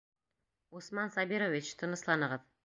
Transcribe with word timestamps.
Усман 0.79 1.13
Сабирович, 1.17 1.71
тынысланығыҙ!.. 1.83 2.51